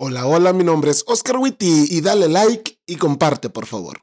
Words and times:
Hola, 0.00 0.26
hola, 0.26 0.52
mi 0.52 0.62
nombre 0.62 0.92
es 0.92 1.02
Oscar 1.08 1.38
Witty 1.38 1.88
y 1.90 2.00
dale 2.02 2.28
like 2.28 2.78
y 2.86 2.94
comparte, 2.94 3.50
por 3.50 3.66
favor. 3.66 4.00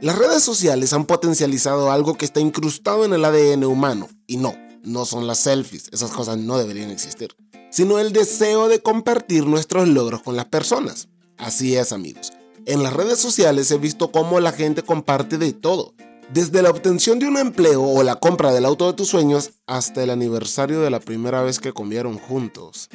Las 0.00 0.18
redes 0.18 0.42
sociales 0.42 0.92
han 0.92 1.04
potencializado 1.06 1.92
algo 1.92 2.16
que 2.16 2.24
está 2.24 2.40
incrustado 2.40 3.04
en 3.04 3.12
el 3.12 3.24
ADN 3.24 3.62
humano. 3.62 4.08
Y 4.26 4.36
no, 4.36 4.56
no 4.82 5.04
son 5.04 5.28
las 5.28 5.38
selfies, 5.38 5.88
esas 5.92 6.10
cosas 6.10 6.38
no 6.38 6.58
deberían 6.58 6.90
existir, 6.90 7.36
sino 7.70 8.00
el 8.00 8.12
deseo 8.12 8.66
de 8.66 8.82
compartir 8.82 9.46
nuestros 9.46 9.86
logros 9.86 10.22
con 10.22 10.34
las 10.34 10.46
personas. 10.46 11.06
Así 11.38 11.76
es, 11.76 11.92
amigos. 11.92 12.32
En 12.66 12.82
las 12.82 12.94
redes 12.94 13.20
sociales 13.20 13.70
he 13.70 13.78
visto 13.78 14.10
cómo 14.10 14.40
la 14.40 14.50
gente 14.50 14.82
comparte 14.82 15.38
de 15.38 15.52
todo, 15.52 15.93
desde 16.32 16.62
la 16.62 16.70
obtención 16.70 17.18
de 17.18 17.28
un 17.28 17.36
empleo 17.36 17.82
o 17.82 18.02
la 18.02 18.16
compra 18.16 18.52
del 18.52 18.64
auto 18.64 18.86
de 18.86 18.94
tus 18.94 19.08
sueños 19.08 19.52
hasta 19.66 20.02
el 20.02 20.10
aniversario 20.10 20.80
de 20.80 20.90
la 20.90 21.00
primera 21.00 21.42
vez 21.42 21.60
que 21.60 21.72
comieron 21.72 22.18
juntos. 22.18 22.88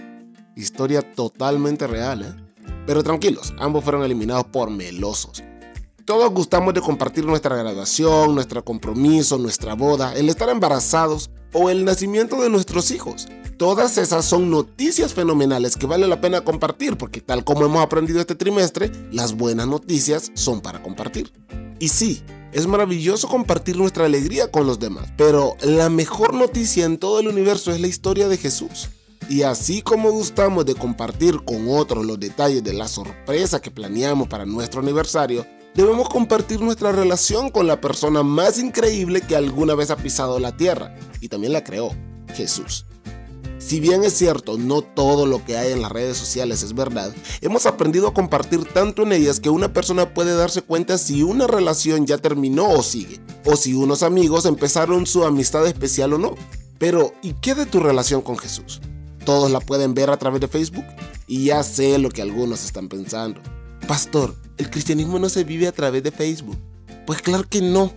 Historia 0.55 1.01
totalmente 1.01 1.87
real, 1.87 2.23
¿eh? 2.23 2.49
Pero 2.85 3.03
tranquilos, 3.03 3.53
ambos 3.59 3.83
fueron 3.83 4.03
eliminados 4.03 4.45
por 4.45 4.69
melosos. 4.69 5.43
Todos 6.05 6.31
gustamos 6.31 6.73
de 6.73 6.81
compartir 6.81 7.23
nuestra 7.23 7.55
graduación, 7.55 8.33
nuestro 8.33 8.65
compromiso, 8.65 9.37
nuestra 9.37 9.75
boda, 9.75 10.15
el 10.15 10.27
estar 10.27 10.49
embarazados 10.49 11.29
o 11.53 11.69
el 11.69 11.85
nacimiento 11.85 12.41
de 12.41 12.49
nuestros 12.49 12.89
hijos. 12.89 13.27
Todas 13.57 13.97
esas 13.97 14.25
son 14.25 14.49
noticias 14.49 15.13
fenomenales 15.13 15.77
que 15.77 15.85
vale 15.85 16.07
la 16.07 16.19
pena 16.19 16.41
compartir 16.41 16.97
porque 16.97 17.21
tal 17.21 17.43
como 17.43 17.65
hemos 17.65 17.83
aprendido 17.83 18.19
este 18.19 18.33
trimestre, 18.33 18.91
las 19.11 19.35
buenas 19.35 19.67
noticias 19.67 20.31
son 20.33 20.61
para 20.61 20.81
compartir. 20.81 21.31
Y 21.77 21.89
sí, 21.89 22.23
es 22.51 22.67
maravilloso 22.67 23.27
compartir 23.27 23.77
nuestra 23.77 24.05
alegría 24.05 24.51
con 24.51 24.65
los 24.65 24.79
demás, 24.79 25.11
pero 25.17 25.55
la 25.61 25.89
mejor 25.89 26.33
noticia 26.33 26.85
en 26.85 26.97
todo 26.97 27.19
el 27.19 27.27
universo 27.27 27.71
es 27.71 27.79
la 27.79 27.87
historia 27.87 28.27
de 28.27 28.37
Jesús. 28.37 28.89
Y 29.29 29.43
así 29.43 29.81
como 29.83 30.11
gustamos 30.11 30.65
de 30.65 30.73
compartir 30.73 31.43
con 31.43 31.67
otros 31.69 32.05
los 32.05 32.19
detalles 32.19 32.63
de 32.63 32.73
la 32.73 32.87
sorpresa 32.87 33.61
que 33.61 33.69
planeamos 33.69 34.27
para 34.27 34.45
nuestro 34.45 34.81
aniversario, 34.81 35.45
debemos 35.75 36.09
compartir 36.09 36.61
nuestra 36.61 36.91
relación 36.91 37.51
con 37.51 37.67
la 37.67 37.79
persona 37.79 38.23
más 38.23 38.57
increíble 38.57 39.21
que 39.21 39.35
alguna 39.35 39.75
vez 39.75 39.91
ha 39.91 39.97
pisado 39.97 40.39
la 40.39 40.57
tierra 40.57 40.95
y 41.21 41.29
también 41.29 41.53
la 41.53 41.63
creó, 41.63 41.91
Jesús. 42.33 42.85
Si 43.59 43.81
bien 43.81 44.05
es 44.05 44.13
cierto, 44.13 44.57
no 44.57 44.81
todo 44.81 45.25
lo 45.25 45.43
que 45.43 45.57
hay 45.57 45.73
en 45.73 45.81
las 45.81 45.91
redes 45.91 46.17
sociales 46.17 46.63
es 46.63 46.73
verdad, 46.73 47.13
hemos 47.41 47.65
aprendido 47.65 48.07
a 48.07 48.13
compartir 48.13 48.63
tanto 48.63 49.03
en 49.03 49.11
ellas 49.11 49.41
que 49.41 49.49
una 49.49 49.73
persona 49.73 50.13
puede 50.13 50.33
darse 50.33 50.61
cuenta 50.61 50.97
si 50.97 51.23
una 51.23 51.45
relación 51.45 52.07
ya 52.07 52.17
terminó 52.17 52.69
o 52.69 52.81
sigue, 52.81 53.19
o 53.43 53.57
si 53.57 53.73
unos 53.73 54.01
amigos 54.01 54.45
empezaron 54.45 55.05
su 55.05 55.25
amistad 55.25 55.67
especial 55.67 56.13
o 56.13 56.17
no. 56.17 56.35
Pero, 56.77 57.13
¿y 57.21 57.33
qué 57.33 57.53
de 57.53 57.65
tu 57.65 57.81
relación 57.81 58.21
con 58.21 58.37
Jesús? 58.37 58.79
Todos 59.25 59.51
la 59.51 59.59
pueden 59.59 59.93
ver 59.93 60.09
a 60.09 60.17
través 60.17 60.39
de 60.39 60.47
Facebook 60.47 60.85
y 61.27 61.45
ya 61.45 61.61
sé 61.61 61.97
lo 61.97 62.09
que 62.09 62.21
algunos 62.21 62.63
están 62.63 62.87
pensando. 62.87 63.41
Pastor, 63.87 64.35
el 64.57 64.69
cristianismo 64.69 65.19
no 65.19 65.27
se 65.27 65.43
vive 65.43 65.67
a 65.67 65.73
través 65.73 66.01
de 66.01 66.11
Facebook. 66.11 66.57
Pues 67.05 67.21
claro 67.21 67.45
que 67.49 67.61
no. 67.61 67.91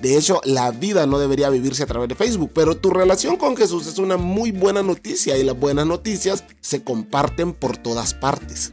De 0.00 0.16
hecho, 0.16 0.40
la 0.44 0.70
vida 0.70 1.06
no 1.06 1.18
debería 1.18 1.50
vivirse 1.50 1.82
a 1.82 1.86
través 1.86 2.08
de 2.08 2.14
Facebook, 2.14 2.52
pero 2.54 2.76
tu 2.76 2.90
relación 2.90 3.36
con 3.36 3.54
Jesús 3.54 3.86
es 3.86 3.98
una 3.98 4.16
muy 4.16 4.50
buena 4.50 4.82
noticia 4.82 5.36
y 5.36 5.44
las 5.44 5.58
buenas 5.58 5.86
noticias 5.86 6.44
se 6.60 6.82
comparten 6.82 7.52
por 7.52 7.76
todas 7.76 8.14
partes. 8.14 8.72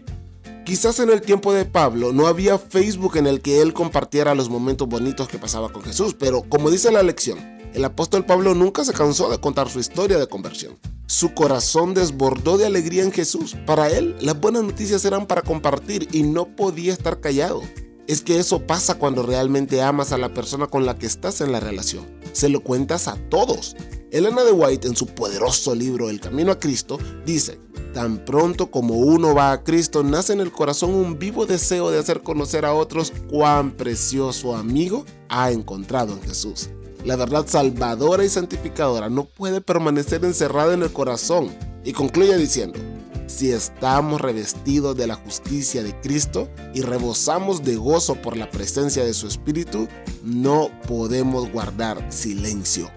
Quizás 0.66 1.00
en 1.00 1.10
el 1.10 1.22
tiempo 1.22 1.54
de 1.54 1.66
Pablo 1.66 2.14
no 2.14 2.28
había 2.28 2.58
Facebook 2.58 3.18
en 3.18 3.28
el 3.28 3.42
que 3.42 3.62
él 3.62 3.74
compartiera 3.74 4.36
los 4.36 4.50
momentos 4.50 4.88
bonitos 4.88 5.28
que 5.28 5.38
pasaba 5.38 5.70
con 5.70 5.84
Jesús, 5.84 6.16
pero 6.18 6.44
como 6.44 6.70
dice 6.70 6.92
la 6.92 7.04
lección, 7.04 7.40
el 7.74 7.84
apóstol 7.84 8.26
Pablo 8.26 8.56
nunca 8.56 8.86
se 8.86 8.94
cansó 8.94 9.30
de 9.30 9.40
contar 9.40 9.70
su 9.70 9.80
historia 9.80 10.18
de 10.18 10.28
conversión. 10.28 10.80
Su 11.08 11.34
corazón 11.34 11.94
desbordó 11.94 12.58
de 12.58 12.66
alegría 12.66 13.04
en 13.04 13.12
Jesús. 13.12 13.56
Para 13.66 13.90
él, 13.90 14.16
las 14.20 14.40
buenas 14.40 14.64
noticias 14.64 15.04
eran 15.06 15.26
para 15.26 15.42
compartir 15.42 16.08
y 16.12 16.24
no 16.24 16.56
podía 16.56 16.92
estar 16.94 17.20
callado 17.22 17.62
es 18.08 18.22
que 18.22 18.40
eso 18.40 18.66
pasa 18.66 18.96
cuando 18.96 19.22
realmente 19.24 19.82
amas 19.82 20.14
a 20.14 20.18
la 20.18 20.34
persona 20.34 20.68
con 20.68 20.86
la 20.86 20.98
que 20.98 21.06
estás 21.06 21.42
en 21.42 21.52
la 21.52 21.60
relación. 21.60 22.06
Se 22.32 22.50
lo 22.50 22.62
cuentas 22.62 23.08
a 23.08 23.18
todos. 23.30 23.76
Elena 24.12 24.44
de 24.44 24.54
White 24.54 24.88
en 24.88 24.96
su 24.96 25.06
poderoso 25.08 25.76
libro 25.76 26.10
El 26.10 26.22
Camino 26.22 26.54
a 26.54 26.60
Cristo 26.60 26.98
dice, 27.26 27.60
tan 27.94 28.24
pronto 28.24 28.72
como 28.72 28.96
uno 28.96 29.36
va 29.36 29.52
a 29.52 29.64
Cristo, 29.64 30.04
nace 30.04 30.32
en 30.32 30.40
el 30.40 30.54
corazón 30.54 30.94
un 30.94 31.20
vivo 31.20 31.46
deseo 31.46 31.92
de 31.92 32.00
hacer 32.00 32.22
conocer 32.24 32.66
a 32.66 32.74
otros 32.74 33.12
cuán 33.30 33.72
precioso 33.72 34.56
amigo 34.56 35.06
ha 35.28 35.52
encontrado 35.52 36.14
en 36.14 36.22
Jesús. 36.22 36.70
La 37.04 37.18
verdad 37.18 37.46
salvadora 37.48 38.24
y 38.24 38.30
santificadora 38.30 39.10
no 39.10 39.26
puede 39.26 39.60
permanecer 39.62 40.24
encerrada 40.24 40.74
en 40.74 40.84
el 40.84 40.92
corazón. 40.92 41.50
Y 41.84 41.94
concluye 41.94 42.36
diciendo, 42.38 42.80
si 43.28 43.52
estamos 43.52 44.20
revestidos 44.20 44.96
de 44.98 45.06
la 45.06 45.16
justicia 45.16 45.84
de 45.84 45.94
Cristo 46.00 46.50
y 46.74 46.82
rebosamos 46.82 47.64
de 47.64 47.76
gozo 47.76 48.16
por 48.16 48.36
la 48.36 48.50
presencia 48.50 49.04
de 49.04 49.14
su 49.14 49.28
Espíritu, 49.28 49.88
no 50.24 50.72
podemos 50.88 51.52
guardar 51.52 52.12
silencio. 52.12 52.90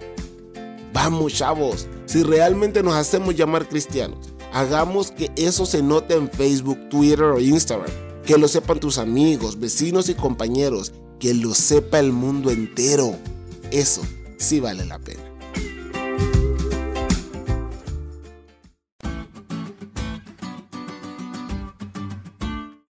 Vamos 0.93 1.35
chavos, 1.35 1.89
si 2.07 2.23
realmente 2.23 2.83
nos 2.83 2.95
hacemos 2.95 3.37
llamar 3.37 3.69
cristianos, 3.69 4.33
hagamos 4.53 5.11
que 5.11 5.31
eso 5.37 5.67
se 5.67 5.83
note 5.83 6.15
en 6.15 6.31
Facebook, 6.31 6.89
Twitter 6.89 7.25
o 7.25 7.41
Instagram, 7.41 7.91
que 8.25 8.39
lo 8.39 8.49
sepan 8.49 8.81
tus 8.81 8.99
amigos, 8.99 9.59
vecinos 9.59 10.09
y 10.09 10.15
compañeros, 10.15 10.93
que 11.19 11.35
lo 11.35 11.55
sepa 11.55 11.99
el 11.99 12.13
mundo 12.13 12.51
entero. 12.51 13.17
Eso 13.71 14.03
sí 14.39 14.59
vale 14.59 14.85
la 14.87 14.99
pena. 14.99 15.30